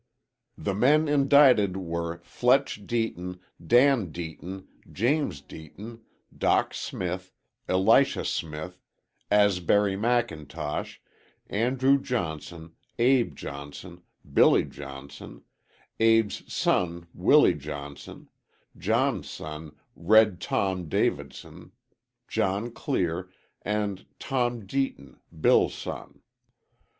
[0.57, 5.99] The men indicted were "Fletch" Deaton, Dan Deaton, James Deaton,
[6.35, 7.31] Dock Smith,
[7.69, 8.81] Elisha Smith,
[9.31, 10.97] Asberry McIntosh,
[11.45, 14.01] Andrew Johnson, Abe Johnson,
[14.33, 15.43] Billy Johnson,
[15.99, 18.27] Abe's son, Willie Johnson,
[18.75, 21.73] John's son, "Red Tom" Davidson,
[22.27, 23.29] John Clear
[23.61, 26.21] and Tom Deaton, Bill's son.